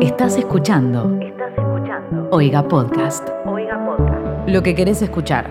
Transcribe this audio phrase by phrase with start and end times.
[0.00, 1.18] Estás escuchando.
[1.20, 2.28] Estás escuchando.
[2.32, 3.28] Oiga Podcast.
[3.44, 4.48] Oiga Podcast.
[4.48, 5.50] Lo que querés escuchar.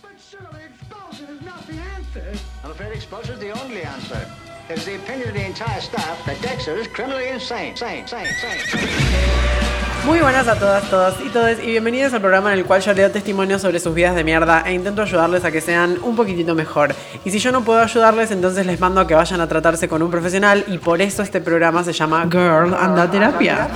[0.00, 2.40] But surely expulsion is not the answer.
[2.64, 4.26] I'm afraid expulsion is the only answer.
[4.70, 7.76] It is the opinion of the entire staff that Dexter is criminally insane.
[7.76, 9.91] Sane, sane, sane.
[10.04, 12.92] Muy buenas a todas, todos y todes y bienvenidos al programa en el cual yo
[12.92, 16.56] leo testimonios sobre sus vidas de mierda e intento ayudarles a que sean un poquitito
[16.56, 16.92] mejor.
[17.24, 20.02] Y si yo no puedo ayudarles, entonces les mando a que vayan a tratarse con
[20.02, 23.68] un profesional y por eso este programa se llama Girl Anda Terapia.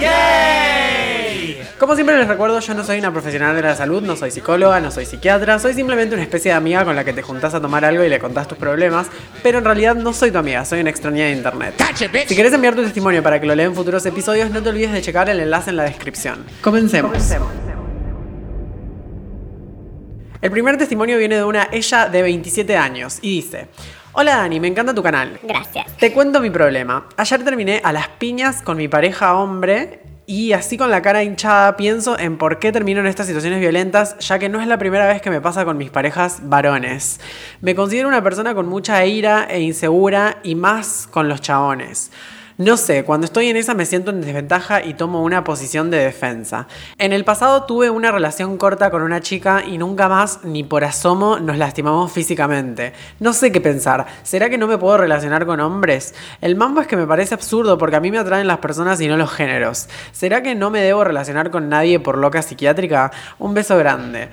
[1.78, 4.80] Como siempre les recuerdo, yo no soy una profesional de la salud, no soy psicóloga,
[4.80, 7.60] no soy psiquiatra, soy simplemente una especie de amiga con la que te juntás a
[7.60, 9.08] tomar algo y le contás tus problemas,
[9.42, 11.74] pero en realidad no soy tu amiga, soy una extraña de internet.
[12.26, 14.90] Si querés enviar tu testimonio para que lo lea en futuros episodios, no te olvides
[14.90, 16.46] de checar el enlace en la descripción.
[16.62, 17.12] Comencemos.
[20.40, 23.68] El primer testimonio viene de una ella de 27 años y dice:
[24.12, 25.38] Hola Dani, me encanta tu canal.
[25.42, 25.94] Gracias.
[25.98, 27.06] Te cuento mi problema.
[27.18, 31.76] Ayer terminé a las piñas con mi pareja hombre y así con la cara hinchada
[31.76, 35.06] pienso en por qué termino en estas situaciones violentas, ya que no es la primera
[35.06, 37.20] vez que me pasa con mis parejas varones.
[37.60, 42.10] Me considero una persona con mucha ira e insegura y más con los chabones.
[42.58, 45.98] No sé, cuando estoy en esa me siento en desventaja y tomo una posición de
[45.98, 46.66] defensa.
[46.96, 50.82] En el pasado tuve una relación corta con una chica y nunca más, ni por
[50.82, 52.94] asomo, nos lastimamos físicamente.
[53.20, 54.06] No sé qué pensar.
[54.22, 56.14] ¿Será que no me puedo relacionar con hombres?
[56.40, 59.08] El mambo es que me parece absurdo porque a mí me atraen las personas y
[59.08, 59.90] no los géneros.
[60.12, 63.12] ¿Será que no me debo relacionar con nadie por loca psiquiátrica?
[63.38, 64.30] Un beso grande.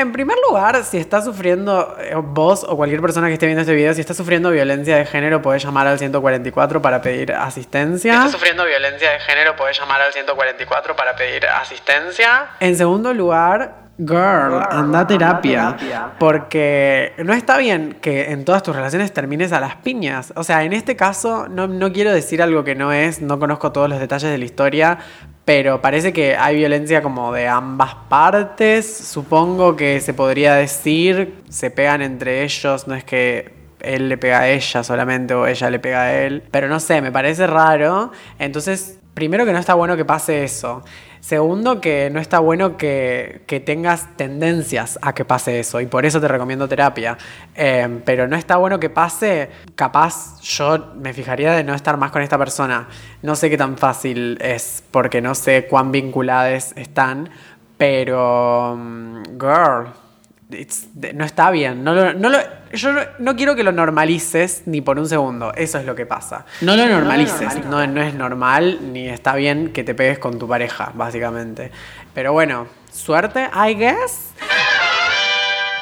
[0.00, 3.74] En primer lugar, si estás sufriendo, eh, vos o cualquier persona que esté viendo este
[3.74, 8.12] video, si estás sufriendo violencia de género, podés llamar al 144 para pedir asistencia.
[8.12, 12.46] Si estás sufriendo violencia de género, podés llamar al 144 para pedir asistencia.
[12.60, 15.76] En segundo lugar, Girl, anda a terapia.
[16.18, 20.32] Porque no está bien que en todas tus relaciones termines a las piñas.
[20.36, 23.72] O sea, en este caso, no, no quiero decir algo que no es, no conozco
[23.72, 24.98] todos los detalles de la historia,
[25.44, 28.90] pero parece que hay violencia como de ambas partes.
[28.90, 34.40] Supongo que se podría decir, se pegan entre ellos, no es que él le pega
[34.40, 36.42] a ella solamente o ella le pega a él.
[36.50, 38.12] Pero no sé, me parece raro.
[38.38, 40.82] Entonces, primero que no está bueno que pase eso.
[41.20, 45.80] Segundo, que no está bueno que, que tengas tendencias a que pase eso.
[45.80, 47.16] Y por eso te recomiendo terapia.
[47.54, 49.50] Eh, pero no está bueno que pase.
[49.74, 52.88] Capaz yo me fijaría de no estar más con esta persona.
[53.22, 54.82] No sé qué tan fácil es.
[54.90, 57.30] Porque no sé cuán vinculadas están.
[57.76, 58.76] Pero...
[58.78, 60.09] mm, Girl.
[60.52, 61.82] It's- no está bien.
[61.84, 62.38] No lo- no lo-
[62.72, 65.52] yo no, no quiero que lo normalices ni por un segundo.
[65.54, 66.44] Eso es lo que pasa.
[66.60, 67.64] No lo normalices.
[67.66, 71.70] No, no es normal ni está bien que te pegues con tu pareja, básicamente.
[72.14, 74.30] Pero bueno, suerte, I guess.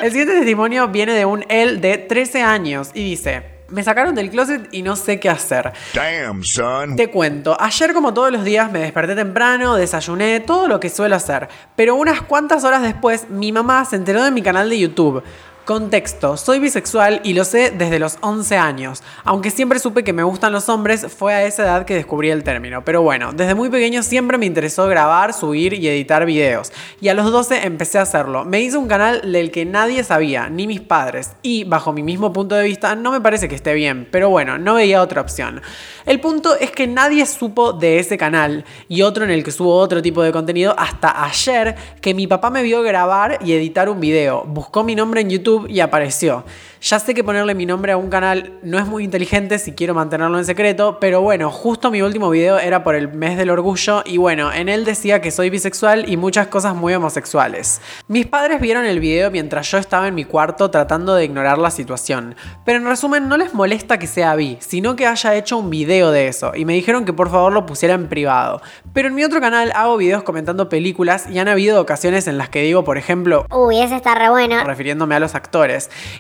[0.01, 4.31] El siguiente testimonio viene de un él de 13 años y dice: Me sacaron del
[4.31, 5.73] closet y no sé qué hacer.
[5.93, 6.97] Damn, son.
[6.97, 11.17] Te cuento, ayer como todos los días me desperté temprano, desayuné, todo lo que suelo
[11.17, 15.23] hacer, pero unas cuantas horas después mi mamá se enteró de mi canal de YouTube.
[15.69, 19.03] Contexto, soy bisexual y lo sé desde los 11 años.
[19.23, 22.43] Aunque siempre supe que me gustan los hombres, fue a esa edad que descubrí el
[22.43, 22.87] término.
[22.87, 26.73] Pero bueno, desde muy pequeño siempre me interesó grabar, subir y editar videos.
[27.03, 28.47] Y a los 12 empecé a hacerlo.
[28.47, 31.33] Me hice un canal del que nadie sabía, ni mis padres.
[31.43, 34.09] Y bajo mi mismo punto de vista, no me parece que esté bien.
[34.11, 35.61] Pero bueno, no veía otra opción.
[36.07, 39.77] El punto es que nadie supo de ese canal y otro en el que subo
[39.77, 44.01] otro tipo de contenido hasta ayer que mi papá me vio grabar y editar un
[44.01, 44.45] video.
[44.47, 46.45] Buscó mi nombre en YouTube y apareció.
[46.81, 49.95] Ya sé que ponerle mi nombre a un canal no es muy inteligente si quiero
[49.95, 54.03] mantenerlo en secreto, pero bueno, justo mi último video era por el mes del orgullo
[54.07, 57.81] y bueno, en él decía que soy bisexual y muchas cosas muy homosexuales.
[58.07, 61.73] Mis padres vieron el video mientras yo estaba en mi cuarto tratando de ignorar la
[61.73, 65.71] situación, pero en resumen no les molesta que sea bi, sino que haya hecho un
[65.71, 68.63] video de eso y me dijeron que por favor lo pusiera en privado.
[68.93, 72.49] Pero en mi otro canal hago videos comentando películas y han habido ocasiones en las
[72.51, 74.63] que digo, por ejemplo, Uy, ese está re bueno.
[74.63, 75.48] refiriéndome a los actores.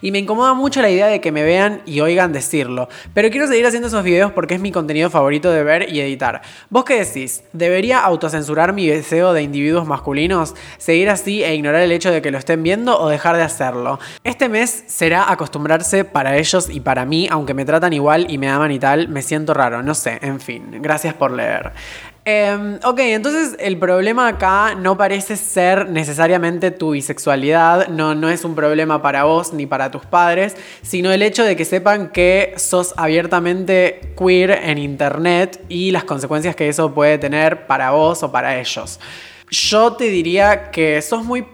[0.01, 2.89] Y me incomoda mucho la idea de que me vean y oigan decirlo.
[3.15, 6.43] Pero quiero seguir haciendo esos videos porque es mi contenido favorito de ver y editar.
[6.71, 7.43] ¿Vos qué decís?
[7.53, 10.55] ¿Debería autocensurar mi deseo de individuos masculinos?
[10.79, 13.99] ¿Seguir así e ignorar el hecho de que lo estén viendo o dejar de hacerlo?
[14.25, 18.49] Este mes será acostumbrarse para ellos y para mí, aunque me tratan igual y me
[18.49, 20.79] aman y tal, me siento raro, no sé, en fin.
[20.81, 21.73] Gracias por leer.
[22.31, 28.45] Eh, ok, entonces el problema acá no parece ser necesariamente tu bisexualidad, no, no es
[28.45, 32.53] un problema para vos ni para tus padres, sino el hecho de que sepan que
[32.59, 38.31] sos abiertamente queer en internet y las consecuencias que eso puede tener para vos o
[38.31, 39.01] para ellos.
[39.51, 41.47] Yo te diría que sos muy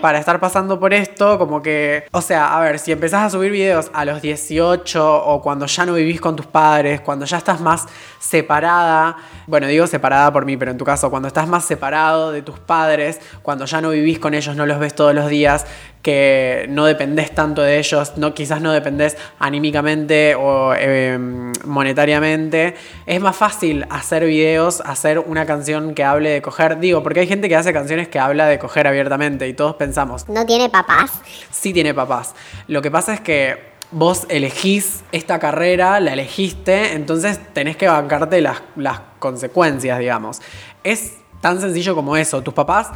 [0.00, 3.50] para estar pasando por esto, como que, o sea, a ver, si empezás a subir
[3.50, 7.60] videos a los 18 o cuando ya no vivís con tus padres, cuando ya estás
[7.60, 7.86] más
[8.18, 9.16] separada,
[9.46, 12.58] bueno, digo separada por mí, pero en tu caso, cuando estás más separado de tus
[12.58, 15.66] padres, cuando ya no vivís con ellos, no los ves todos los días,
[16.02, 21.18] que no dependés tanto de ellos, no, quizás no dependés anímicamente o eh,
[21.64, 22.74] monetariamente,
[23.06, 27.26] es más fácil hacer videos, hacer una canción que hable de coger, digo, porque hay
[27.26, 31.12] gente que hace canciones que habla de coger abiertamente y todos pensamos, ¿No tiene papás?
[31.50, 32.34] sí tiene papás.
[32.68, 38.40] Lo que pasa es que vos elegís esta carrera, la elegiste, entonces tenés que bancarte
[38.40, 40.40] las, las consecuencias, digamos.
[40.84, 42.42] Es tan sencillo como eso.
[42.42, 42.88] Tus papás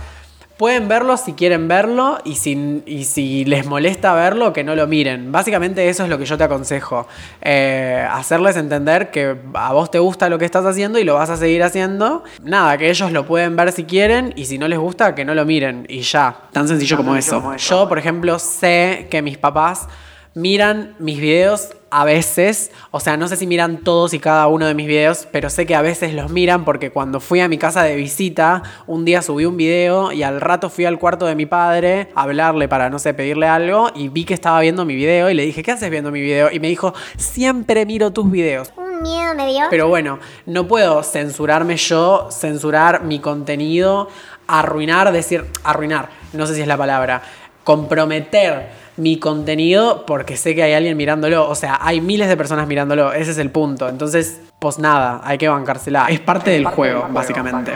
[0.56, 4.86] pueden verlo si quieren verlo y si, y si les molesta verlo, que no lo
[4.86, 5.32] miren.
[5.32, 7.06] Básicamente eso es lo que yo te aconsejo.
[7.40, 11.30] Eh, hacerles entender que a vos te gusta lo que estás haciendo y lo vas
[11.30, 12.24] a seguir haciendo.
[12.42, 15.34] Nada, que ellos lo pueden ver si quieren y si no les gusta, que no
[15.34, 15.86] lo miren.
[15.88, 17.56] Y ya, tan sencillo como eso.
[17.56, 19.88] Yo, por ejemplo, sé que mis papás
[20.34, 24.66] miran mis videos a veces, o sea, no sé si miran todos y cada uno
[24.66, 27.58] de mis videos, pero sé que a veces los miran porque cuando fui a mi
[27.58, 31.34] casa de visita, un día subí un video y al rato fui al cuarto de
[31.34, 34.94] mi padre a hablarle para, no sé, pedirle algo y vi que estaba viendo mi
[34.94, 36.50] video y le dije, ¿qué haces viendo mi video?
[36.50, 38.72] Y me dijo, siempre miro tus videos.
[38.78, 39.66] Un miedo me dio.
[39.68, 44.08] Pero bueno, no puedo censurarme yo, censurar mi contenido,
[44.46, 47.20] arruinar, decir, arruinar, no sé si es la palabra,
[47.64, 51.48] comprometer mi contenido porque sé que hay alguien mirándolo.
[51.48, 53.88] O sea, hay miles de personas mirándolo, ese es el punto.
[53.88, 56.06] Entonces, pues nada, hay que bancársela.
[56.08, 57.72] Es parte del juego, básicamente.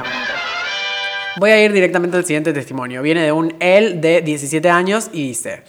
[1.38, 3.02] Voy a ir directamente al siguiente testimonio.
[3.02, 5.62] Viene de un él de 17 años y dice...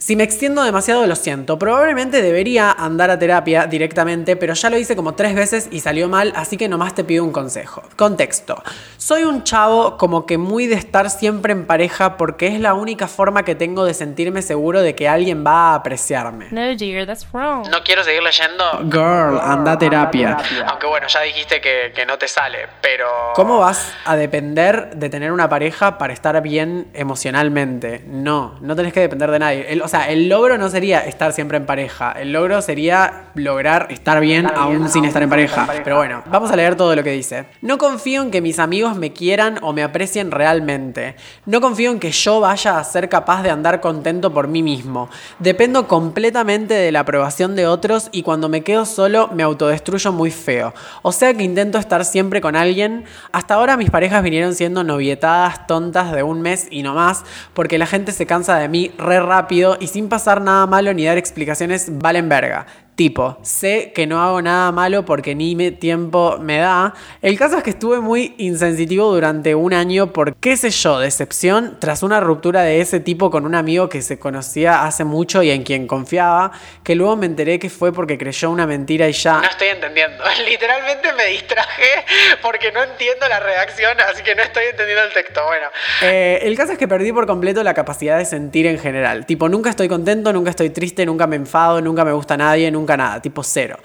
[0.00, 4.78] Si me extiendo demasiado lo siento, probablemente debería andar a terapia directamente, pero ya lo
[4.78, 7.82] hice como tres veces y salió mal, así que nomás te pido un consejo.
[7.96, 8.62] Contexto.
[8.96, 13.08] Soy un chavo como que muy de estar siempre en pareja porque es la única
[13.08, 16.46] forma que tengo de sentirme seguro de que alguien va a apreciarme.
[16.52, 17.66] No, dear, that's wrong.
[17.68, 18.64] No quiero seguir leyendo.
[18.84, 20.36] Girl, anda a terapia.
[20.68, 23.04] Aunque bueno, ya dijiste que, que no te sale, pero...
[23.34, 28.04] ¿Cómo vas a depender de tener una pareja para estar bien emocionalmente?
[28.06, 29.66] No, no tenés que depender de nadie.
[29.68, 32.12] El- o sea, el logro no sería estar siempre en pareja.
[32.12, 35.66] El logro sería lograr estar bien aún sin estar en pareja.
[35.82, 37.46] Pero bueno, vamos a leer todo lo que dice.
[37.62, 41.16] No confío en que mis amigos me quieran o me aprecien realmente.
[41.46, 45.08] No confío en que yo vaya a ser capaz de andar contento por mí mismo.
[45.38, 50.30] Dependo completamente de la aprobación de otros y cuando me quedo solo me autodestruyo muy
[50.30, 50.74] feo.
[51.00, 53.06] O sea que intento estar siempre con alguien.
[53.32, 57.24] Hasta ahora mis parejas vinieron siendo novietadas tontas de un mes y no más
[57.54, 61.04] porque la gente se cansa de mí re rápido y sin pasar nada malo ni
[61.04, 62.66] dar explicaciones valen verga.
[62.98, 66.94] Tipo, sé que no hago nada malo porque ni me tiempo me da.
[67.22, 71.76] El caso es que estuve muy insensitivo durante un año por, qué sé yo, decepción
[71.78, 75.52] tras una ruptura de ese tipo con un amigo que se conocía hace mucho y
[75.52, 76.50] en quien confiaba,
[76.82, 79.42] que luego me enteré que fue porque creyó una mentira y ya...
[79.42, 80.24] No estoy entendiendo.
[80.48, 82.04] Literalmente me distraje
[82.42, 85.40] porque no entiendo la redacción, así que no estoy entendiendo el texto.
[85.46, 85.68] Bueno,
[86.02, 89.24] Eh, el caso es que perdí por completo la capacidad de sentir en general.
[89.24, 92.87] Tipo, nunca estoy contento, nunca estoy triste, nunca me enfado, nunca me gusta nadie, nunca
[92.96, 93.20] nada.
[93.20, 93.78] Tipo, cero.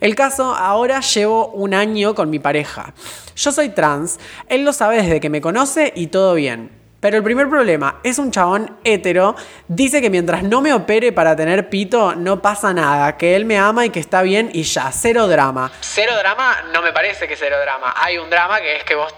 [0.00, 2.92] El caso, ahora llevo un año con mi pareja.
[3.36, 4.18] Yo soy trans,
[4.48, 6.82] él lo sabe desde que me conoce y todo bien.
[7.02, 9.34] Pero el primer problema es un chabón hetero,
[9.66, 13.58] dice que mientras no me opere para tener pito no pasa nada, que él me
[13.58, 15.72] ama y que está bien y ya, cero drama.
[15.80, 17.94] Cero drama no me parece que cero drama.
[17.96, 19.12] Hay un drama que es que vos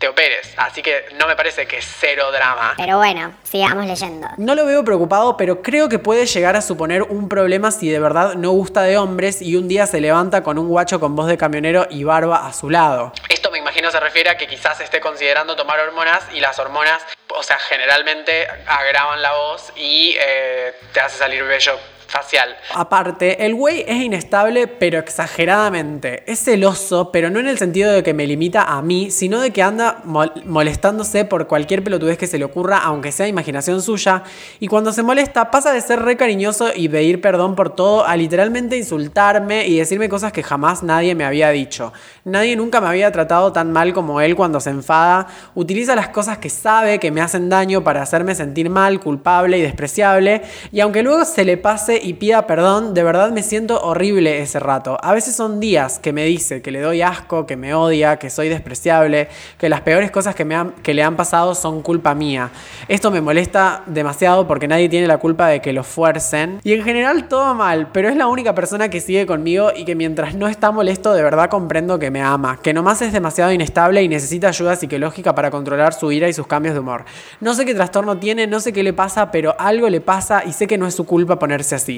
[0.00, 2.72] te operes, así que no me parece que cero drama.
[2.78, 4.28] Pero bueno, sigamos leyendo.
[4.38, 8.00] No lo veo preocupado, pero creo que puede llegar a suponer un problema si de
[8.00, 11.26] verdad no gusta de hombres y un día se levanta con un guacho con voz
[11.26, 13.12] de camionero y barba a su lado.
[13.28, 17.02] Esto me imagino se refiere a que quizás esté considerando tomar hormonas y las hormonas,
[17.28, 21.78] o sea, generalmente agravan la voz y eh, te hace salir bello
[22.10, 22.50] facial.
[22.74, 26.22] Aparte, el güey es inestable, pero exageradamente.
[26.30, 29.52] Es celoso, pero no en el sentido de que me limita a mí, sino de
[29.52, 34.22] que anda mol- molestándose por cualquier pelotudez que se le ocurra, aunque sea imaginación suya.
[34.58, 38.16] Y cuando se molesta, pasa de ser re cariñoso y pedir perdón por todo a
[38.16, 41.92] literalmente insultarme y decirme cosas que jamás nadie me había dicho.
[42.24, 45.26] Nadie nunca me había tratado tan mal como él cuando se enfada.
[45.54, 49.62] Utiliza las cosas que sabe que me hacen daño para hacerme sentir mal, culpable y
[49.62, 50.42] despreciable.
[50.72, 54.58] Y aunque luego se le pase y pida perdón, de verdad me siento horrible ese
[54.60, 54.98] rato.
[55.02, 58.30] A veces son días que me dice que le doy asco, que me odia, que
[58.30, 59.28] soy despreciable,
[59.58, 62.50] que las peores cosas que, me han- que le han pasado son culpa mía.
[62.88, 66.60] Esto me molesta demasiado porque nadie tiene la culpa de que lo fuercen.
[66.64, 69.94] Y en general todo mal, pero es la única persona que sigue conmigo y que
[69.94, 74.02] mientras no está molesto de verdad comprendo que me ama, que nomás es demasiado inestable
[74.02, 77.04] y necesita ayuda psicológica para controlar su ira y sus cambios de humor.
[77.40, 80.52] No sé qué trastorno tiene, no sé qué le pasa, pero algo le pasa y
[80.52, 81.89] sé que no es su culpa ponerse así.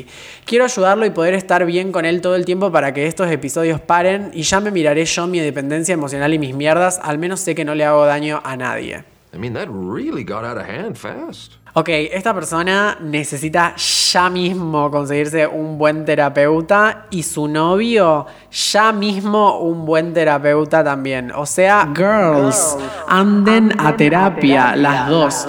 [0.44, 3.80] Quiero ayudarlo y poder estar bien con él todo el tiempo para que estos episodios
[3.80, 7.54] paren y ya me miraré yo mi dependencia emocional y mis mierdas, al menos sé
[7.54, 9.04] que no le hago daño a nadie.
[9.34, 11.54] I mean, that really got out of hand fast.
[11.74, 19.58] Ok, esta persona necesita ya mismo conseguirse un buen terapeuta y su novio ya mismo
[19.60, 21.32] un buen terapeuta también.
[21.34, 22.76] O sea, girls,
[23.08, 25.48] anden a terapia las dos.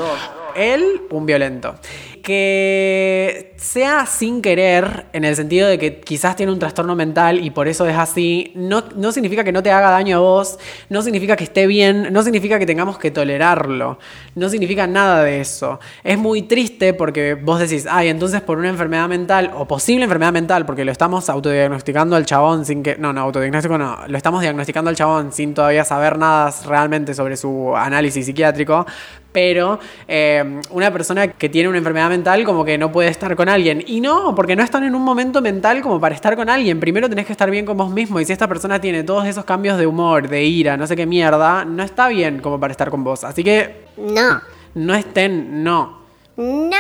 [0.56, 1.76] Él, un violento.
[2.24, 7.50] Que sea sin querer, en el sentido de que quizás tiene un trastorno mental y
[7.50, 10.58] por eso es así, no, no significa que no te haga daño a vos,
[10.90, 14.00] no significa que esté bien, no significa que tengamos que tolerarlo,
[14.36, 15.82] no significa nada de eso.
[16.04, 20.32] Es muy triste porque vos decís, ay, entonces por una enfermedad mental o posible enfermedad
[20.32, 24.42] mental, porque lo estamos autodiagnosticando al chabón sin que, no, no, autodiagnóstico no, lo estamos
[24.42, 28.86] diagnosticando al chabón sin todavía saber nada realmente sobre su análisis psiquiátrico,
[29.34, 33.50] pero eh, una persona que tiene una enfermedad mental como que no puede estar con
[33.50, 33.84] alguien.
[33.86, 36.80] Y no, porque no están en un momento mental como para estar con alguien.
[36.80, 38.20] Primero tenés que estar bien con vos mismo.
[38.20, 41.06] Y si esta persona tiene todos esos cambios de humor, de ira, no sé qué
[41.06, 43.24] mierda, no está bien como para estar con vos.
[43.24, 44.40] Así que No.
[44.76, 46.04] no estén, no.
[46.36, 46.78] No.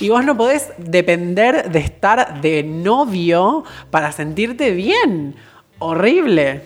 [0.00, 5.34] Y vos no podés depender de estar de novio para sentirte bien.
[5.78, 6.62] Horrible.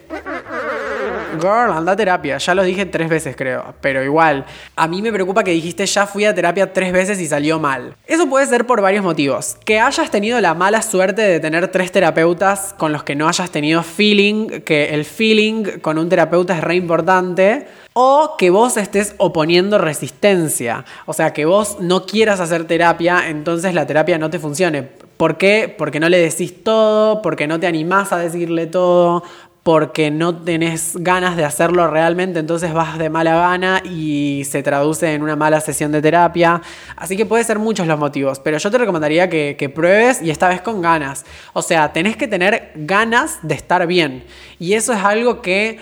[1.39, 2.39] Girl, anda a terapia.
[2.39, 3.75] Ya lo dije tres veces, creo.
[3.81, 4.45] Pero igual,
[4.77, 7.95] a mí me preocupa que dijiste ya fui a terapia tres veces y salió mal.
[8.07, 9.57] Eso puede ser por varios motivos.
[9.65, 13.51] Que hayas tenido la mala suerte de tener tres terapeutas con los que no hayas
[13.51, 17.67] tenido feeling, que el feeling con un terapeuta es re importante.
[17.93, 20.85] O que vos estés oponiendo resistencia.
[21.07, 24.89] O sea, que vos no quieras hacer terapia, entonces la terapia no te funcione.
[25.21, 25.75] ¿Por qué?
[25.77, 29.23] Porque no le decís todo, porque no te animás a decirle todo,
[29.71, 35.15] porque no tenés ganas de hacerlo realmente, entonces vas de mala gana y se traduce
[35.15, 36.61] en una mala sesión de terapia.
[36.97, 40.31] Así que puede ser muchos los motivos, pero yo te recomendaría que, que pruebes y
[40.31, 41.25] esta vez con ganas.
[41.53, 44.25] O sea, tenés que tener ganas de estar bien.
[44.59, 45.79] Y eso es algo que,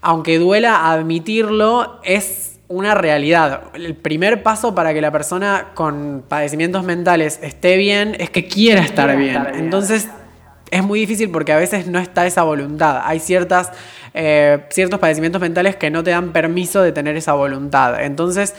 [0.00, 3.64] aunque duela admitirlo, es una realidad.
[3.74, 8.82] El primer paso para que la persona con padecimientos mentales esté bien es que quiera
[8.82, 9.44] estar bien.
[9.54, 10.08] Entonces
[10.72, 13.02] es muy difícil porque a veces no está esa voluntad.
[13.04, 13.70] Hay ciertas,
[14.14, 18.02] eh, ciertos padecimientos mentales que no te dan permiso de tener esa voluntad.
[18.02, 18.54] Entonces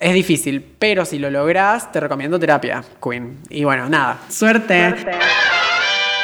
[0.00, 3.38] es difícil, pero si lo lográs, te recomiendo terapia, Queen.
[3.50, 4.94] Y bueno, nada, suerte.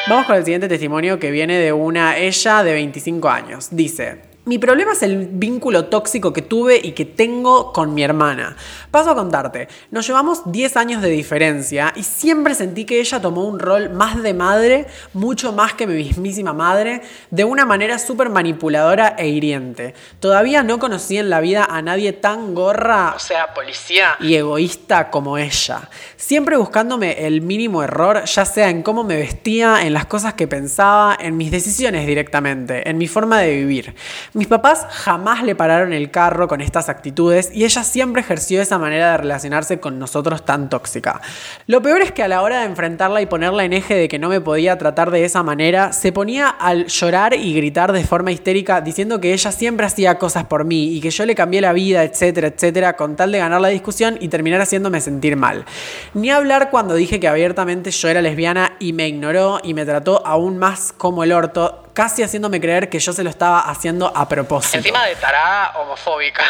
[0.08, 3.68] Vamos con el siguiente testimonio que viene de una ella de 25 años.
[3.70, 8.56] Dice, mi problema es el vínculo tóxico que tuve y que tengo con mi hermana.
[8.90, 13.44] Paso a contarte, nos llevamos 10 años de diferencia y siempre sentí que ella tomó
[13.44, 18.28] un rol más de madre, mucho más que mi mismísima madre, de una manera súper
[18.28, 19.94] manipuladora e hiriente.
[20.20, 25.10] Todavía no conocí en la vida a nadie tan gorra, o sea, policía, y egoísta
[25.10, 25.88] como ella.
[26.16, 30.46] Siempre buscándome el mínimo error, ya sea en cómo me vestía, en las cosas que
[30.46, 33.94] pensaba, en mis decisiones directamente, en mi forma de vivir.
[34.34, 38.78] Mis papás jamás le pararon el carro con estas actitudes y ella siempre ejerció esa
[38.78, 41.20] manera de relacionarse con nosotros tan tóxica.
[41.68, 44.18] Lo peor es que a la hora de enfrentarla y ponerla en eje de que
[44.18, 48.32] no me podía tratar de esa manera, se ponía al llorar y gritar de forma
[48.32, 51.72] histérica diciendo que ella siempre hacía cosas por mí y que yo le cambié la
[51.72, 55.64] vida, etcétera, etcétera, con tal de ganar la discusión y terminar haciéndome sentir mal.
[56.12, 60.26] Ni hablar cuando dije que abiertamente yo era lesbiana y me ignoró y me trató
[60.26, 64.28] aún más como el orto, casi haciéndome creer que yo se lo estaba haciendo a
[64.28, 64.76] propósito.
[64.76, 66.44] Encima de tarada homofóbica.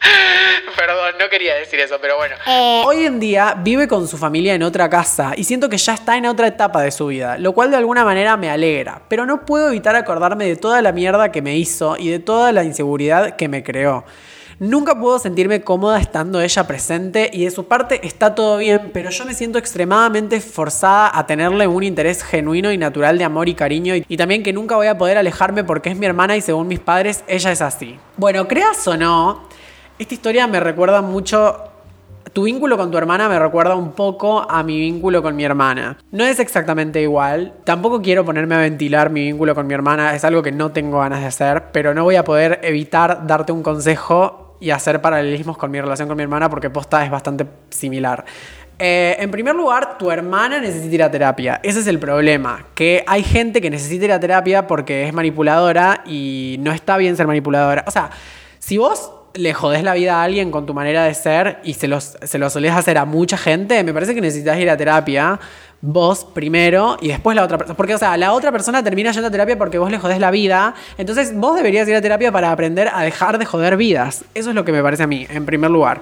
[0.76, 2.36] Perdón, no quería decir eso, pero bueno.
[2.46, 2.82] Eh.
[2.86, 6.16] Hoy en día vive con su familia en otra casa y siento que ya está
[6.16, 9.44] en otra etapa de su vida, lo cual de alguna manera me alegra, pero no
[9.44, 13.36] puedo evitar acordarme de toda la mierda que me hizo y de toda la inseguridad
[13.36, 14.04] que me creó.
[14.60, 19.10] Nunca puedo sentirme cómoda estando ella presente y de su parte está todo bien, pero
[19.10, 23.54] yo me siento extremadamente forzada a tenerle un interés genuino y natural de amor y
[23.54, 26.40] cariño y, y también que nunca voy a poder alejarme porque es mi hermana y
[26.40, 28.00] según mis padres ella es así.
[28.16, 29.44] Bueno, creas o no,
[29.96, 31.68] esta historia me recuerda mucho
[32.32, 35.98] tu vínculo con tu hermana me recuerda un poco a mi vínculo con mi hermana.
[36.10, 37.54] No es exactamente igual.
[37.64, 40.14] Tampoco quiero ponerme a ventilar mi vínculo con mi hermana.
[40.14, 41.64] Es algo que no tengo ganas de hacer.
[41.72, 46.08] Pero no voy a poder evitar darte un consejo y hacer paralelismos con mi relación
[46.08, 48.24] con mi hermana porque posta es bastante similar.
[48.78, 51.60] Eh, en primer lugar, tu hermana necesita ir a terapia.
[51.62, 52.64] Ese es el problema.
[52.74, 57.16] Que hay gente que necesita ir a terapia porque es manipuladora y no está bien
[57.16, 57.84] ser manipuladora.
[57.88, 58.10] O sea,
[58.58, 61.88] si vos le jodés la vida a alguien con tu manera de ser y se,
[61.88, 65.38] los, se lo solés hacer a mucha gente, me parece que necesitas ir a terapia
[65.80, 67.76] vos primero y después la otra persona.
[67.76, 70.30] Porque, o sea, la otra persona termina yendo a terapia porque vos le jodés la
[70.30, 70.74] vida.
[70.96, 74.24] Entonces, vos deberías ir a terapia para aprender a dejar de joder vidas.
[74.34, 76.00] Eso es lo que me parece a mí, en primer lugar.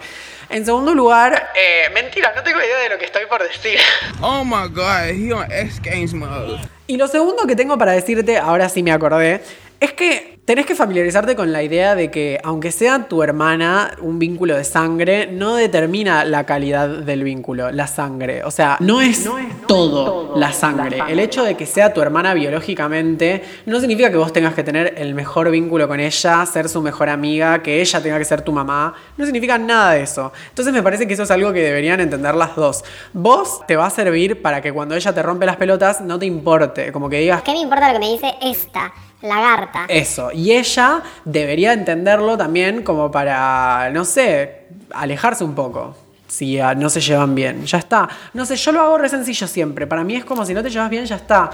[0.49, 3.79] En segundo lugar, eh, mentira, no tengo idea de lo que estoy por decir.
[4.21, 6.59] Oh my god, he on X Games mode.
[6.87, 9.43] Y lo segundo que tengo para decirte, ahora sí me acordé,
[9.81, 14.21] es que tenés que familiarizarte con la idea de que, aunque sea tu hermana un
[14.21, 18.45] vínculo de sangre, no determina la calidad del vínculo, la sangre.
[18.45, 19.29] O sea, no es,
[19.67, 21.01] todo, la, sangre.
[21.09, 24.95] El hecho de que sea tu hermana biológicamente no significa que vos tengas que tener
[24.97, 28.53] el mejor vínculo con ella, ser su mejor amiga, que ella tenga que ser tu
[28.53, 28.95] mamá.
[29.17, 30.33] No significa nada de eso.
[30.49, 32.85] Entonces me parece que eso es algo que deberían entender las dos.
[33.13, 36.27] Vos te va a servir para que cuando ella te rompe las pelotas no te
[36.27, 36.93] importe.
[36.93, 38.93] Como que digas, ¿Qué me importa lo que me dice esta
[39.29, 39.87] lagarta?
[39.89, 45.97] Eso, y ella debería entenderlo también como para, no sé, alejarse un poco.
[46.29, 48.09] Si ah, no se llevan bien, ya está.
[48.35, 49.87] No sé, yo lo hago re sencillo siempre.
[49.87, 51.51] Para mí es como si no te llevas bien, ya está.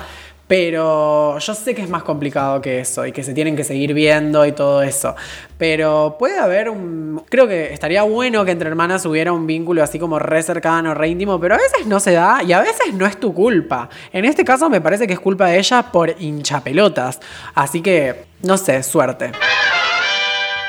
[0.53, 3.95] Pero yo sé que es más complicado que eso y que se tienen que seguir
[3.95, 5.17] viendo y todo eso.
[5.57, 7.23] Pero puede haber un...
[7.31, 11.09] Creo que estaría bueno que entre hermanas hubiera un vínculo así como re cercano, re
[11.09, 13.89] íntimo, pero a veces no se da y a veces no es tu culpa.
[14.13, 17.21] En este caso me parece que es culpa de ella por hinchapelotas.
[17.55, 19.33] Así que, no sé, suerte.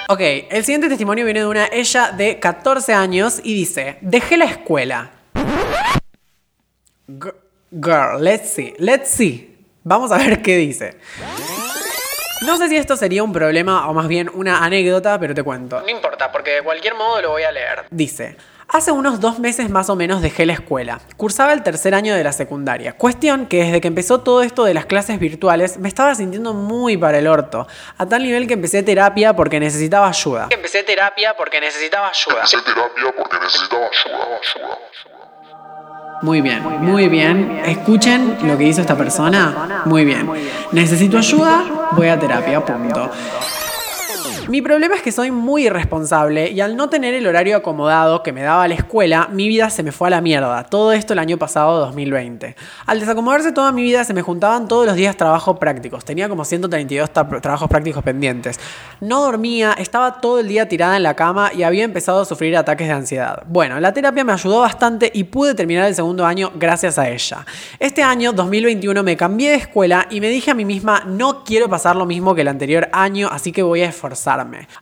[0.08, 4.46] Ok, el siguiente testimonio viene de una ella de 14 años y dice, dejé la
[4.46, 5.12] escuela.
[7.70, 9.53] Girl, let's see, let's see.
[9.84, 10.98] Vamos a ver qué dice.
[12.46, 15.82] No sé si esto sería un problema o más bien una anécdota, pero te cuento.
[15.82, 17.86] No importa, porque de cualquier modo lo voy a leer.
[17.90, 18.38] Dice,
[18.68, 21.00] hace unos dos meses más o menos dejé la escuela.
[21.18, 22.94] Cursaba el tercer año de la secundaria.
[22.94, 26.98] Cuestión que desde que empezó todo esto de las clases virtuales me estaba sintiendo muy
[26.98, 27.68] para el orto.
[27.98, 30.48] A tal nivel que empecé terapia porque necesitaba ayuda.
[30.50, 32.44] Empecé terapia porque necesitaba ayuda.
[32.44, 35.13] Empecé terapia porque necesitaba ayuda, ayuda.
[36.24, 37.62] Muy bien, muy bien.
[37.66, 39.84] Escuchen lo que hizo esta persona.
[39.84, 40.30] Muy bien.
[40.72, 43.12] Necesito ayuda, voy a terapia, punto.
[44.50, 48.34] Mi problema es que soy muy irresponsable y al no tener el horario acomodado que
[48.34, 50.66] me daba la escuela, mi vida se me fue a la mierda.
[50.66, 52.56] Todo esto el año pasado, 2020.
[52.86, 56.04] Al desacomodarse toda mi vida, se me juntaban todos los días trabajos prácticos.
[56.04, 58.60] Tenía como 132 ta- trabajos prácticos pendientes.
[59.00, 62.56] No dormía, estaba todo el día tirada en la cama y había empezado a sufrir
[62.58, 63.44] ataques de ansiedad.
[63.48, 67.46] Bueno, la terapia me ayudó bastante y pude terminar el segundo año gracias a ella.
[67.80, 71.70] Este año, 2021, me cambié de escuela y me dije a mí misma, no quiero
[71.70, 73.86] pasar lo mismo que el anterior año, así que voy a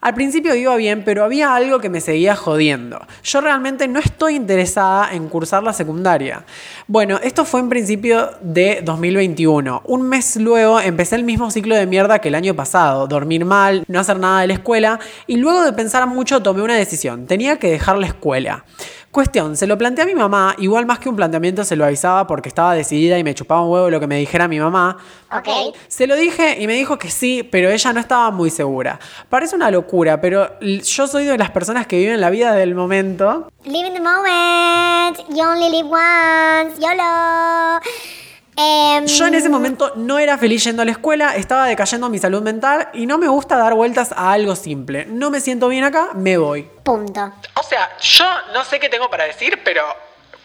[0.01, 3.05] Al principio iba bien, pero había algo que me seguía jodiendo.
[3.23, 6.43] Yo realmente no estoy interesada en cursar la secundaria.
[6.87, 9.81] Bueno, esto fue en principio de 2021.
[9.85, 13.07] Un mes luego empecé el mismo ciclo de mierda que el año pasado.
[13.07, 16.75] Dormir mal, no hacer nada de la escuela y luego de pensar mucho tomé una
[16.75, 17.27] decisión.
[17.27, 18.65] Tenía que dejar la escuela.
[19.11, 22.25] Cuestión, se lo planteé a mi mamá, igual más que un planteamiento se lo avisaba
[22.27, 24.97] porque estaba decidida y me chupaba un huevo lo que me dijera mi mamá.
[25.33, 25.75] Ok.
[25.89, 29.01] Se lo dije y me dijo que sí, pero ella no estaba muy segura.
[29.27, 33.49] Parece una locura, pero yo soy de las personas que viven la vida del momento.
[33.65, 35.17] Live in the moment.
[35.29, 36.79] You only live once.
[36.79, 38.20] YOLO.
[38.63, 42.19] Em, Yo en ese momento no era feliz yendo a la escuela, estaba decayendo mi
[42.19, 45.05] salud mental y no me gusta dar vueltas a algo simple.
[45.05, 46.69] No me siento bien acá, me voy.
[46.83, 47.33] Punto.
[47.55, 49.83] O sea, yo no sé qué tengo para decir, pero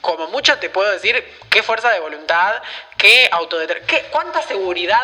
[0.00, 2.54] como mucho te puedo decir qué fuerza de voluntad,
[2.96, 4.96] qué autodeterminación, cuánta seguridad,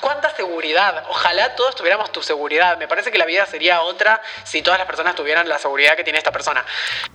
[0.00, 1.04] cuánta seguridad.
[1.08, 2.78] Ojalá todos tuviéramos tu seguridad.
[2.78, 6.04] Me parece que la vida sería otra si todas las personas tuvieran la seguridad que
[6.04, 6.64] tiene esta persona.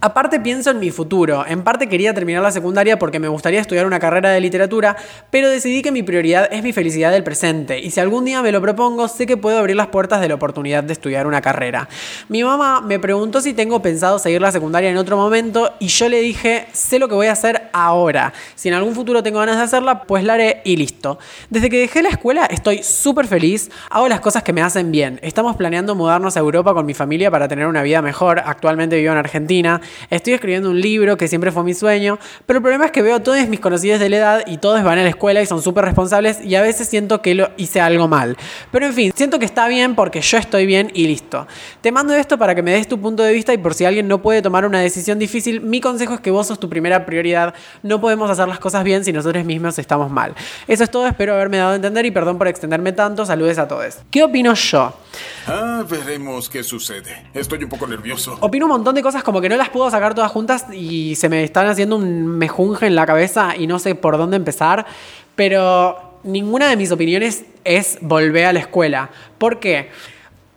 [0.01, 1.45] Aparte pienso en mi futuro.
[1.47, 4.95] En parte quería terminar la secundaria porque me gustaría estudiar una carrera de literatura,
[5.31, 8.51] pero decidí que mi prioridad es mi felicidad del presente y si algún día me
[8.51, 11.87] lo propongo, sé que puedo abrir las puertas de la oportunidad de estudiar una carrera.
[12.27, 16.09] Mi mamá me preguntó si tengo pensado seguir la secundaria en otro momento y yo
[16.09, 18.33] le dije, sé lo que voy a hacer ahora.
[18.55, 20.24] Si en algún futuro tengo ganas de hacerla, pues
[20.63, 21.19] y listo.
[21.51, 25.19] Desde que dejé la escuela estoy súper feliz, hago las cosas que me hacen bien.
[25.21, 28.41] Estamos planeando mudarnos a Europa con mi familia para tener una vida mejor.
[28.43, 29.81] Actualmente vivo en Argentina.
[30.09, 33.17] Estoy escribiendo un libro que siempre fue mi sueño, pero el problema es que veo
[33.17, 35.61] a todos mis conocidos de la edad y todos van a la escuela y son
[35.61, 38.35] súper responsables y a veces siento que hice algo mal.
[38.71, 41.45] Pero en fin, siento que está bien porque yo estoy bien y listo.
[41.81, 44.07] Te mando esto para que me des tu punto de vista y por si alguien
[44.07, 47.53] no puede tomar una decisión difícil, mi consejo es que vos sos tu primera prioridad.
[47.83, 50.14] No podemos hacer las cosas bien si nosotros mismos estamos mal.
[50.15, 50.33] Mal.
[50.67, 53.25] Eso es todo, espero haberme dado a entender y perdón por extenderme tanto.
[53.25, 53.99] Saludes a todos.
[54.09, 54.93] ¿Qué opino yo?
[55.45, 57.27] Ah, veremos qué sucede.
[57.35, 58.37] Estoy un poco nervioso.
[58.41, 61.29] Opino un montón de cosas como que no las puedo sacar todas juntas y se
[61.29, 64.87] me están haciendo un mejunje en la cabeza y no sé por dónde empezar,
[65.35, 69.09] pero ninguna de mis opiniones es volver a la escuela.
[69.37, 69.89] ¿Por qué?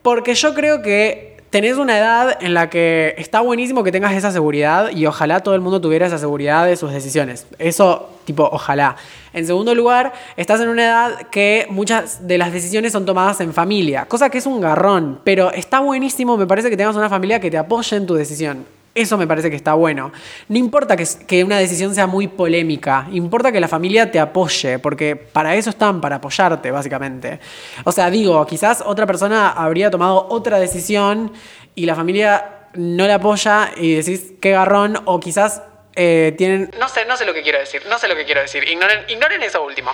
[0.01, 4.31] Porque yo creo que tenés una edad en la que está buenísimo que tengas esa
[4.31, 7.47] seguridad y ojalá todo el mundo tuviera esa seguridad de sus decisiones.
[7.57, 8.95] Eso, tipo, ojalá.
[9.33, 13.53] En segundo lugar, estás en una edad que muchas de las decisiones son tomadas en
[13.53, 17.39] familia, cosa que es un garrón, pero está buenísimo, me parece que tengas una familia
[17.39, 18.78] que te apoye en tu decisión.
[18.95, 20.11] Eso me parece que está bueno.
[20.47, 24.79] No importa que, que, una decisión sea muy polémica, importa que la familia te apoye,
[24.79, 27.39] porque para eso están, para apoyarte, básicamente.
[27.83, 31.31] O sea, digo, quizás otra persona habría tomado otra decisión
[31.75, 35.61] y la familia no la apoya y decís qué garrón, o quizás
[35.95, 36.71] eh, tienen...
[36.79, 38.67] No sé, no sé lo que quiero decir, no sé lo que quiero decir.
[38.67, 39.91] Ignoren, ignoren eso último.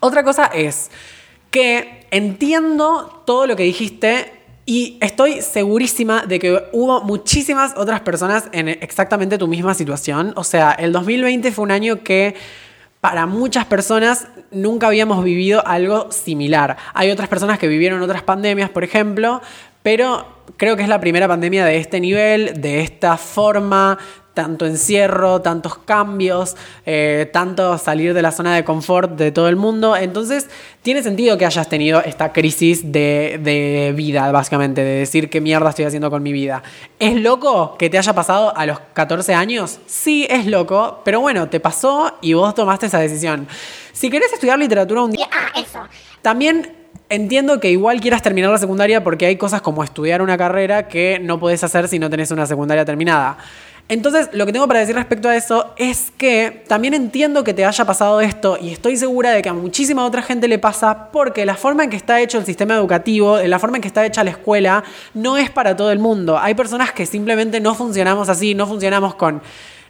[0.00, 0.90] Otra cosa es
[1.50, 4.32] que entiendo todo lo que dijiste
[4.68, 10.32] y estoy segurísima de que hubo muchísimas otras personas en exactamente tu misma situación.
[10.34, 12.34] O sea, el 2020 fue un año que
[13.00, 16.76] para muchas personas nunca habíamos vivido algo similar.
[16.94, 19.40] Hay otras personas que vivieron otras pandemias, por ejemplo,
[19.84, 23.98] pero creo que es la primera pandemia de este nivel, de esta forma,
[24.36, 29.56] tanto encierro, tantos cambios, eh, tanto salir de la zona de confort de todo el
[29.56, 29.96] mundo.
[29.96, 30.50] Entonces,
[30.82, 35.70] tiene sentido que hayas tenido esta crisis de, de, vida, básicamente, de decir qué mierda
[35.70, 36.62] estoy haciendo con mi vida.
[36.98, 39.78] ¿Es loco que te haya pasado a los 14 años?
[39.86, 43.48] Sí, es loco, pero bueno, te pasó y vos tomaste esa decisión.
[43.94, 45.30] Si querés estudiar literatura un día...
[45.32, 45.80] Ah, eso.
[46.20, 50.88] También Entiendo que igual quieras terminar la secundaria porque hay cosas como estudiar una carrera
[50.88, 53.38] que no podés hacer si no tenés una secundaria terminada.
[53.88, 57.64] Entonces, lo que tengo para decir respecto a eso es que también entiendo que te
[57.64, 61.46] haya pasado esto y estoy segura de que a muchísima otra gente le pasa porque
[61.46, 64.24] la forma en que está hecho el sistema educativo, la forma en que está hecha
[64.24, 64.82] la escuela,
[65.14, 66.36] no es para todo el mundo.
[66.36, 69.40] Hay personas que simplemente no funcionamos así, no funcionamos con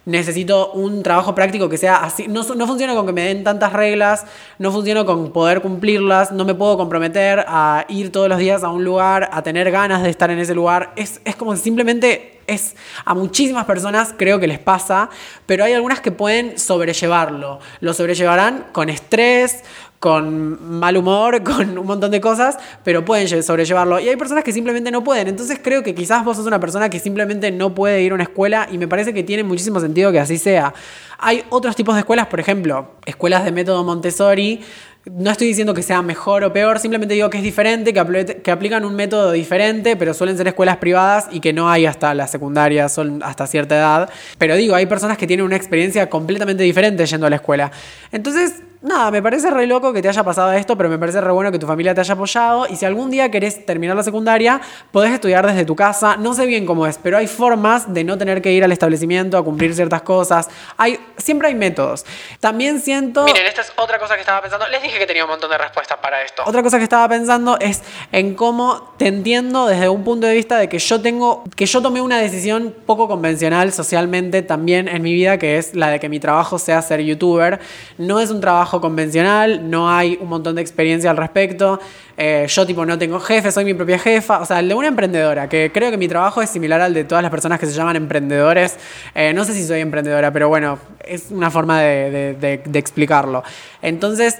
[0.07, 2.27] necesito un trabajo práctico que sea así.
[2.29, 4.25] No, no funciona con que me den tantas reglas,
[4.57, 8.69] no funciona con poder cumplirlas, no me puedo comprometer a ir todos los días a
[8.69, 10.93] un lugar, a tener ganas de estar en ese lugar.
[10.95, 15.09] Es, es como simplemente es a muchísimas personas creo que les pasa,
[15.45, 17.59] pero hay algunas que pueden sobrellevarlo.
[17.81, 19.63] Lo sobrellevarán con estrés,
[19.99, 23.99] con mal humor, con un montón de cosas, pero pueden sobrellevarlo.
[23.99, 25.27] Y hay personas que simplemente no pueden.
[25.27, 28.23] Entonces creo que quizás vos sos una persona que simplemente no puede ir a una
[28.23, 30.73] escuela y me parece que tiene muchísimo sentido que así sea.
[31.19, 34.61] Hay otros tipos de escuelas, por ejemplo, escuelas de método Montessori,
[35.11, 38.85] no estoy diciendo que sea mejor o peor, simplemente digo que es diferente, que, aplican
[38.85, 42.89] un método diferente, pero suelen ser escuelas privadas y que no hay hasta la secundaria,
[42.89, 44.09] son hasta cierta edad.
[44.37, 47.71] Pero digo, hay personas que tienen una experiencia completamente diferente yendo a la escuela.
[48.11, 51.31] Entonces, nada, me parece re loco que te haya pasado esto, pero me parece re
[51.31, 52.67] bueno que tu familia te haya apoyado.
[52.67, 54.61] Y si algún día querés terminar la secundaria,
[54.91, 56.17] podés estudiar desde tu casa.
[56.17, 59.37] No sé bien cómo es, pero hay formas de no tener que ir al establecimiento
[59.37, 60.49] a cumplir ciertas cosas.
[60.77, 62.05] Hay, siempre hay métodos.
[62.39, 63.25] También siento.
[63.25, 64.67] Miren, esta es otra cosa que estaba pensando.
[64.67, 66.43] Les dije que tenía un montón de respuestas para esto.
[66.45, 70.57] Otra cosa que estaba pensando es en cómo te entiendo desde un punto de vista
[70.57, 75.13] de que yo tengo, que yo tomé una decisión poco convencional socialmente también en mi
[75.13, 77.59] vida, que es la de que mi trabajo sea ser youtuber.
[77.97, 81.79] No es un trabajo convencional, no hay un montón de experiencia al respecto.
[82.17, 84.39] Eh, yo tipo no tengo jefe, soy mi propia jefa.
[84.39, 87.03] O sea, el de una emprendedora, que creo que mi trabajo es similar al de
[87.03, 88.77] todas las personas que se llaman emprendedores.
[89.15, 93.43] Eh, no sé si soy emprendedora, pero bueno, es una forma de, explicarlo.
[93.81, 94.37] Entonces,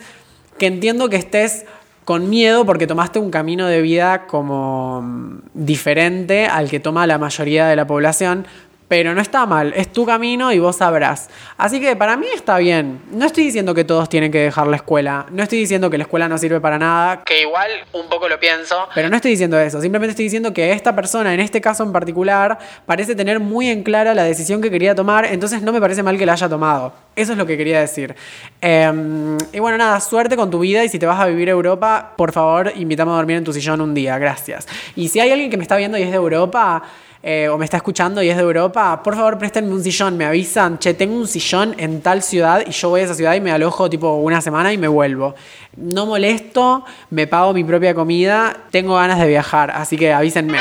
[0.57, 1.65] que entiendo que estés
[2.03, 7.17] con miedo porque tomaste un camino de vida como mm, diferente al que toma la
[7.17, 8.47] mayoría de la población,
[8.87, 11.29] pero no está mal, es tu camino y vos sabrás.
[11.57, 13.01] Así que para mí está bien.
[13.11, 15.25] No estoy diciendo que todos tienen que dejar la escuela.
[15.29, 17.23] No estoy diciendo que la escuela no sirve para nada.
[17.23, 18.87] Que igual un poco lo pienso.
[18.95, 19.81] Pero no estoy diciendo eso.
[19.81, 23.83] Simplemente estoy diciendo que esta persona, en este caso en particular, parece tener muy en
[23.83, 25.25] clara la decisión que quería tomar.
[25.25, 26.93] Entonces no me parece mal que la haya tomado.
[27.15, 28.15] Eso es lo que quería decir.
[28.61, 30.85] Em, y bueno, nada, suerte con tu vida.
[30.85, 33.51] Y si te vas a vivir a Europa, por favor, invítame a dormir en tu
[33.51, 34.17] sillón un día.
[34.17, 34.65] Gracias.
[34.95, 36.83] Y si hay alguien que me está viendo y es de Europa
[37.23, 40.25] eh, o me está escuchando y es de Europa, por favor préstenme un sillón, me
[40.25, 43.41] avisan, che, tengo un sillón en tal ciudad y yo voy a esa ciudad y
[43.41, 45.35] me alojo tipo una semana y me vuelvo.
[45.75, 50.59] No molesto, me pago mi propia comida, tengo ganas de viajar, así que avísenme.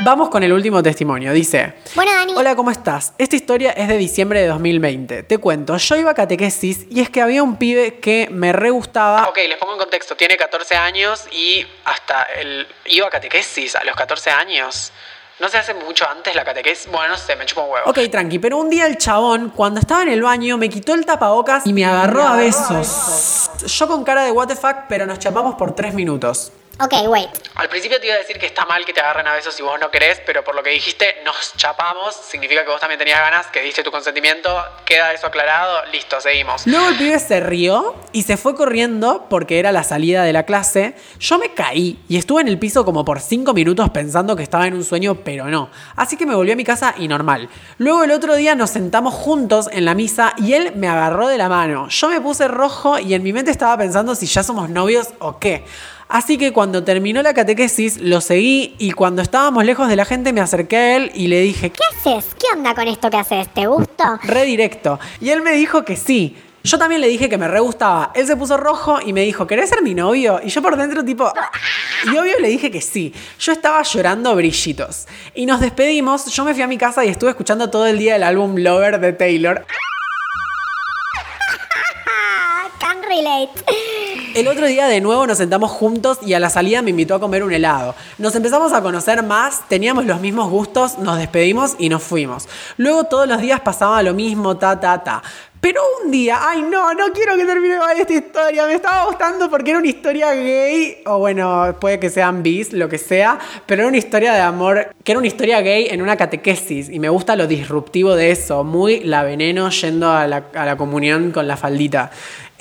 [0.00, 1.32] Vamos con el último testimonio.
[1.32, 2.34] Dice: Bueno, Dani.
[2.36, 3.12] Hola, ¿cómo estás?
[3.16, 5.22] Esta historia es de diciembre de 2020.
[5.22, 8.70] Te cuento, yo iba a catequesis y es que había un pibe que me re
[8.70, 9.28] gustaba.
[9.28, 10.16] Ok, les pongo en contexto.
[10.16, 12.66] Tiene 14 años y hasta el.
[12.86, 14.92] iba a catequesis a los 14 años.
[15.40, 16.90] ¿No se hace mucho antes la catequesis?
[16.90, 17.90] Bueno, no sé, me chupa un huevo.
[17.90, 21.04] Ok, tranqui, pero un día el chabón, cuando estaba en el baño, me quitó el
[21.04, 23.50] tapabocas y me agarró a besos.
[23.66, 26.52] Yo con cara de what the fuck, pero nos chapamos por tres minutos.
[26.80, 27.30] Ok, wait.
[27.54, 29.62] Al principio te iba a decir que está mal que te agarren a besos si
[29.62, 33.20] vos no querés, pero por lo que dijiste, nos chapamos, significa que vos también tenías
[33.20, 34.50] ganas, que diste tu consentimiento,
[34.84, 36.66] queda eso aclarado, listo, seguimos.
[36.66, 40.42] Luego el pibe se rió y se fue corriendo porque era la salida de la
[40.42, 40.96] clase.
[41.20, 44.66] Yo me caí y estuve en el piso como por cinco minutos pensando que estaba
[44.66, 45.70] en un sueño, pero no.
[45.94, 47.48] Así que me volví a mi casa y normal.
[47.78, 51.38] Luego el otro día nos sentamos juntos en la misa y él me agarró de
[51.38, 51.88] la mano.
[51.88, 55.38] Yo me puse rojo y en mi mente estaba pensando si ya somos novios o
[55.38, 55.64] qué.
[56.08, 60.32] Así que cuando terminó la catequesis lo seguí y cuando estábamos lejos de la gente
[60.32, 62.34] me acerqué a él y le dije, ¿Qué haces?
[62.38, 63.48] ¿Qué onda con esto que haces?
[63.52, 64.04] ¿Te gusto?
[64.22, 64.98] re directo.
[65.20, 66.36] Y él me dijo que sí.
[66.62, 68.10] Yo también le dije que me re gustaba.
[68.14, 70.40] Él se puso rojo y me dijo, ¿querés ser mi novio?
[70.42, 71.30] Y yo por dentro tipo...
[72.06, 73.12] Y obvio le dije que sí.
[73.38, 75.06] Yo estaba llorando brillitos.
[75.34, 78.16] Y nos despedimos, yo me fui a mi casa y estuve escuchando todo el día
[78.16, 79.66] el álbum Lover de Taylor.
[82.80, 83.50] Can relate.
[84.34, 87.20] El otro día de nuevo nos sentamos juntos y a la salida me invitó a
[87.20, 87.94] comer un helado.
[88.18, 92.48] Nos empezamos a conocer más, teníamos los mismos gustos, nos despedimos y nos fuimos.
[92.76, 95.22] Luego todos los días pasaba lo mismo, ta, ta, ta.
[95.60, 99.48] Pero un día, ay no, no quiero que termine mal esta historia, me estaba gustando
[99.48, 103.80] porque era una historia gay, o bueno, puede que sean bis, lo que sea, pero
[103.80, 107.08] era una historia de amor, que era una historia gay en una catequesis, y me
[107.08, 111.48] gusta lo disruptivo de eso, muy la veneno yendo a la, a la comunión con
[111.48, 112.10] la faldita.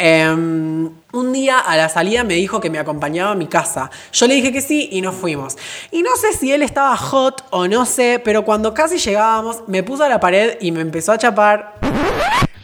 [0.05, 3.89] Em, un día a la salida me dijo que me acompañaba a mi casa.
[4.11, 5.57] Yo le dije que sí y nos fuimos.
[5.91, 9.81] Y no sé si él estaba hot o no sé, pero cuando casi llegábamos me
[9.81, 11.75] puso a la pared y me empezó a chapar.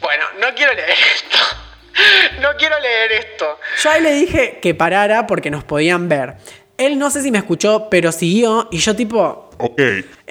[0.02, 1.38] Bueno, no quiero leer esto.
[2.42, 3.46] No quiero leer esto.
[3.84, 6.36] Yo ahí le dije que parara porque nos podían ver.
[6.78, 9.50] Él no sé si me escuchó, pero siguió y yo tipo...
[9.58, 9.82] Ok.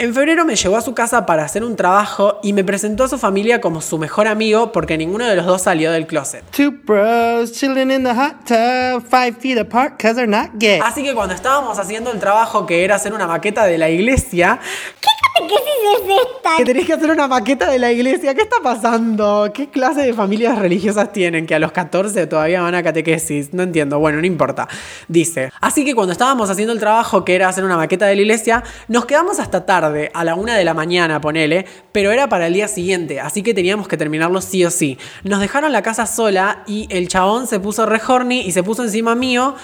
[0.01, 3.09] En febrero me llevó a su casa para hacer un trabajo y me presentó a
[3.09, 6.45] su familia como su mejor amigo porque ninguno de los dos salió del closet.
[6.53, 10.79] Two bros chilling in the hot tub, five feet apart cause they're not gay.
[10.85, 14.61] Así que cuando estábamos haciendo el trabajo que era hacer una maqueta de la iglesia,
[15.01, 16.57] ¿Qué catequesis es esta?
[16.59, 19.51] que tenés que hacer una maqueta de la iglesia, ¿qué está pasando?
[19.53, 23.53] ¿Qué clase de familias religiosas tienen que a los 14 todavía van a catequesis?
[23.53, 24.69] No entiendo, bueno, no importa.
[25.09, 28.23] Dice, así que cuando estábamos haciendo el trabajo que era hacer una maqueta de la
[28.23, 32.47] iglesia, nos quedamos hasta tarde, a la una de la mañana, ponele, pero era para
[32.47, 34.99] el día siguiente, así que teníamos que terminarlo sí o sí.
[35.25, 38.83] Nos dejaron la casa sola y el chabón se puso re horny y se puso
[38.85, 39.57] encima mío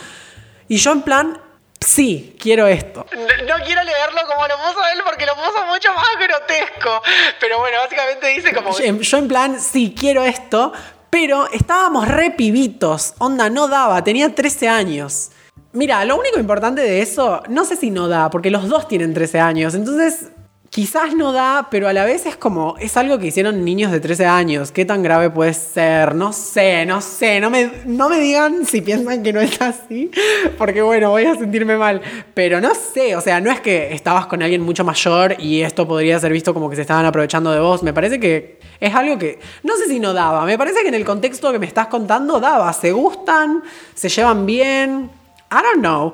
[0.68, 1.40] y yo en plan...
[1.84, 3.04] Sí, quiero esto.
[3.12, 7.02] No, quiero leerlo como lo puso él porque lo puso mucho más grotesco.
[7.38, 8.70] Pero bueno, básicamente dice como...
[8.78, 10.72] Yo, yo en plan, sí, quiero esto.
[11.10, 13.12] Pero estábamos re pibitos.
[13.18, 14.02] Onda, no daba.
[14.02, 15.30] Tenía 13 años.
[15.74, 19.12] Mira, lo único importante de eso, no sé si no da, porque los dos tienen
[19.12, 19.74] 13 años.
[19.74, 20.30] Entonces,
[20.70, 23.98] quizás no da, pero a la vez es como, es algo que hicieron niños de
[23.98, 24.70] 13 años.
[24.70, 26.14] ¿Qué tan grave puede ser?
[26.14, 27.40] No sé, no sé.
[27.40, 30.12] No me, no me digan si piensan que no es así,
[30.58, 32.00] porque bueno, voy a sentirme mal.
[32.34, 35.88] Pero no sé, o sea, no es que estabas con alguien mucho mayor y esto
[35.88, 37.82] podría ser visto como que se estaban aprovechando de vos.
[37.82, 40.94] Me parece que es algo que, no sé si no daba, me parece que en
[40.94, 42.72] el contexto que me estás contando daba.
[42.72, 45.23] Se gustan, se llevan bien.
[45.50, 46.12] I don't know.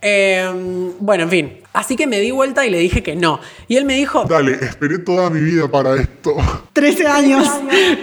[0.00, 1.60] Eh, bueno, en fin.
[1.72, 3.40] Así que me di vuelta y le dije que no.
[3.66, 6.34] Y él me dijo, Dale, esperé toda mi vida para esto.
[6.72, 7.48] 13 años,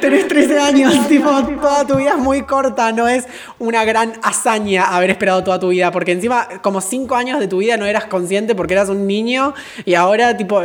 [0.02, 1.30] tenés 13 años, tipo,
[1.62, 3.26] toda tu vida es muy corta, no es
[3.60, 7.58] una gran hazaña haber esperado toda tu vida, porque encima como 5 años de tu
[7.60, 9.54] vida no eras consciente porque eras un niño
[9.86, 10.62] y ahora tipo,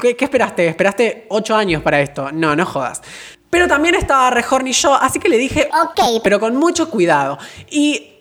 [0.00, 0.66] ¿qué, qué esperaste?
[0.66, 2.32] ¿Esperaste 8 años para esto?
[2.32, 3.02] No, no jodas.
[3.50, 6.20] Pero también estaba re horny yo, así que le dije, Ok.
[6.24, 7.38] pero con mucho cuidado.
[7.70, 8.12] Y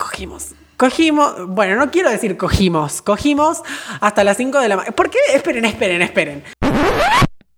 [0.00, 0.48] cogimos.
[0.76, 3.62] Cogimos, bueno, no quiero decir cogimos, cogimos
[4.00, 4.96] hasta las 5 de la mañana.
[4.96, 5.18] ¿Por qué?
[5.34, 6.42] Esperen, esperen, esperen.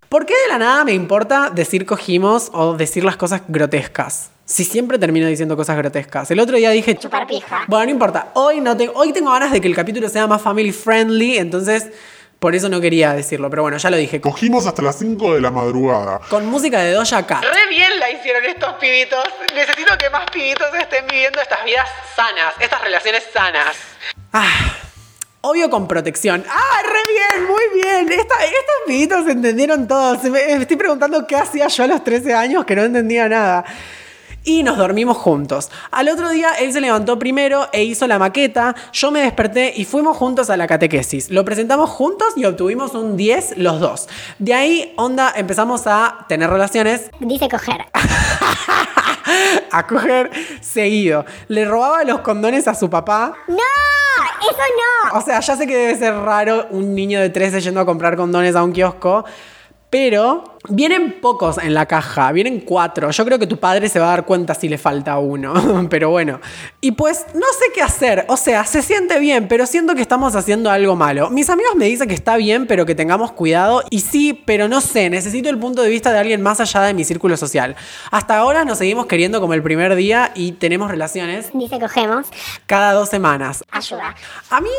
[0.08, 4.30] ¿Por qué de la nada me importa decir cogimos o decir las cosas grotescas?
[4.44, 6.30] Si siempre termino diciendo cosas grotescas.
[6.32, 6.96] El otro día dije...
[6.96, 7.62] Chupar pija.
[7.68, 8.32] Bueno, no importa.
[8.34, 11.90] Hoy, no tengo, hoy tengo ganas de que el capítulo sea más family friendly, entonces
[12.42, 13.48] por eso no quería decirlo.
[13.48, 14.20] Pero bueno, ya lo dije.
[14.20, 16.18] Cogimos hasta las 5 de la madrugada.
[16.28, 17.40] Con música de Doja Cat.
[17.44, 19.24] Re bien la hicieron estos pibitos.
[19.54, 23.76] Necesito que más pibitos estén viviendo estas vidas sanas, estas relaciones sanas.
[24.32, 24.48] Ah,
[25.42, 26.44] obvio con protección.
[26.50, 28.20] Ah, re bien, muy bien.
[28.20, 30.18] Esta- estos pibitos entendieron todo.
[30.30, 33.64] Me estoy preguntando qué hacía yo a los 13 años que no entendía nada.
[34.44, 35.70] Y nos dormimos juntos.
[35.90, 39.84] Al otro día él se levantó primero e hizo la maqueta, yo me desperté y
[39.84, 41.30] fuimos juntos a la catequesis.
[41.30, 44.08] Lo presentamos juntos y obtuvimos un 10 los dos.
[44.38, 47.86] De ahí, onda, empezamos a tener relaciones, Dice coger.
[49.70, 51.24] a coger seguido.
[51.48, 53.34] Le robaba los condones a su papá.
[53.46, 53.56] ¡No!
[54.42, 54.58] eso
[55.12, 55.18] no.
[55.18, 58.16] O sea, ya sé que debe ser raro un niño de 13 yendo a comprar
[58.16, 59.24] condones a un kiosco,
[59.92, 63.10] pero vienen pocos en la caja, vienen cuatro.
[63.10, 66.08] Yo creo que tu padre se va a dar cuenta si le falta uno, pero
[66.08, 66.40] bueno.
[66.80, 70.34] Y pues no sé qué hacer, o sea, se siente bien, pero siento que estamos
[70.34, 71.28] haciendo algo malo.
[71.28, 73.82] Mis amigos me dicen que está bien, pero que tengamos cuidado.
[73.90, 76.94] Y sí, pero no sé, necesito el punto de vista de alguien más allá de
[76.94, 77.76] mi círculo social.
[78.10, 82.28] Hasta ahora nos seguimos queriendo como el primer día y tenemos relaciones Dice cogemos.
[82.64, 83.62] cada dos semanas.
[83.70, 84.14] Ayuda.
[84.48, 84.70] A mí,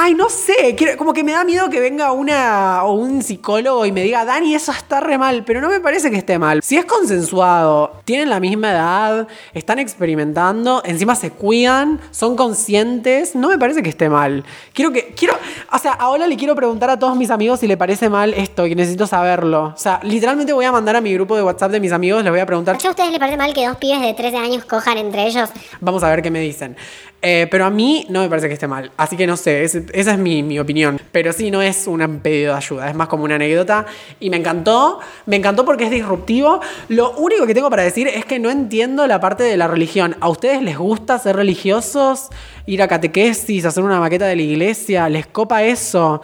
[0.00, 3.84] ay, no sé, quiero- como que me da miedo que venga una o un psicólogo
[3.84, 6.60] y me diga, Dani, eso está re mal, pero no me parece que esté mal.
[6.62, 13.48] Si es consensuado, tienen la misma edad, están experimentando, encima se cuidan, son conscientes, no
[13.48, 14.44] me parece que esté mal.
[14.72, 15.34] Quiero que, quiero,
[15.72, 18.64] o sea, ahora le quiero preguntar a todos mis amigos si le parece mal esto,
[18.66, 19.72] que necesito saberlo.
[19.74, 22.30] O sea, literalmente voy a mandar a mi grupo de WhatsApp de mis amigos, les
[22.30, 24.96] voy a preguntar, ¿A ustedes les parece mal que dos pibes de 13 años cojan
[24.96, 25.50] entre ellos?
[25.80, 26.76] Vamos a ver qué me dicen.
[27.20, 28.92] Eh, pero a mí no me parece que esté mal.
[28.96, 31.00] Así que no sé, ese- esa es mi, mi opinión.
[31.12, 33.86] Pero sí, no es un pedido de ayuda, es más como una anécdota.
[34.20, 36.60] Y me encantó, me encantó porque es disruptivo.
[36.88, 40.16] Lo único que tengo para decir es que no entiendo la parte de la religión.
[40.20, 42.28] ¿A ustedes les gusta ser religiosos?
[42.66, 45.08] Ir a catequesis, hacer una maqueta de la iglesia.
[45.08, 46.22] ¿Les copa eso?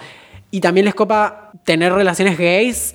[0.51, 2.95] Y también les copa tener relaciones gays.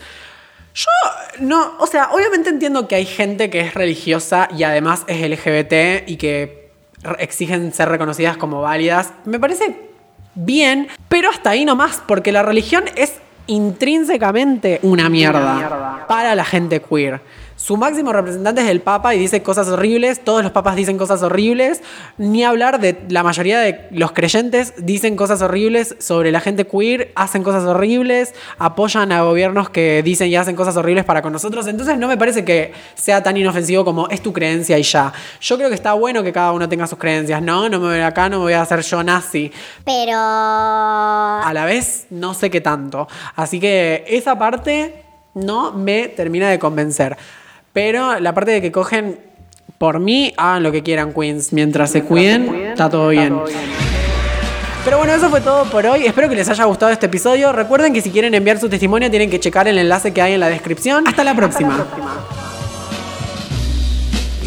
[0.74, 0.92] Yo
[1.40, 6.08] no, o sea, obviamente entiendo que hay gente que es religiosa y además es LGBT
[6.08, 6.70] y que
[7.18, 9.14] exigen ser reconocidas como válidas.
[9.26, 9.89] Me parece
[10.36, 13.14] bien, pero hasta ahí nomás, porque la religión es
[13.48, 17.22] intrínsecamente una mierda, para la gente queer.
[17.60, 21.22] Su máximo representante es el Papa y dice cosas horribles, todos los papas dicen cosas
[21.24, 21.82] horribles,
[22.18, 27.12] ni hablar de la mayoría de los creyentes dicen cosas horribles sobre la gente queer,
[27.16, 31.68] hacen cosas horribles, apoyan a gobiernos que dicen y hacen cosas horribles para con nosotros,
[31.68, 35.12] entonces no me parece que sea tan inofensivo como es tu creencia y ya.
[35.42, 37.68] Yo creo que está bueno que cada uno tenga sus creencias, ¿no?
[37.68, 39.52] No me voy acá, no me voy a hacer yo nazi.
[39.84, 40.14] Pero.
[40.16, 43.10] A la vez, no sé qué tanto.
[43.36, 47.18] Así que esa parte no me termina de convencer.
[47.74, 49.20] Pero la parte de que cogen,
[49.78, 51.54] por mí, hagan lo que quieran, Queens.
[51.54, 53.40] Mientras se cuiden, está todo bien.
[54.86, 56.06] Pero bueno, eso fue todo por hoy.
[56.06, 57.52] Espero que les haya gustado este episodio.
[57.52, 60.40] Recuerden que si quieren enviar su testimonio, tienen que checar el enlace que hay en
[60.40, 61.08] la descripción.
[61.08, 61.86] Hasta la próxima.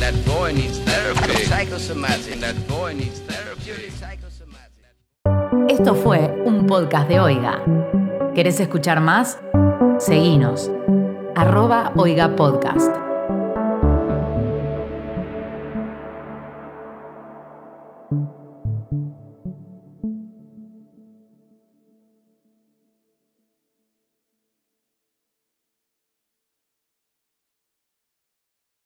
[0.00, 1.44] That boy needs therapy.
[1.44, 2.40] Psychosomatic.
[2.40, 3.90] That boy needs therapy.
[3.90, 5.70] Psychosomatic.
[5.70, 7.62] Esto fue un podcast de Oiga.
[8.35, 9.38] ¿Querés escuchar más?
[9.98, 10.70] Seguinos.
[11.37, 13.12] Arroba Oiga Podcast.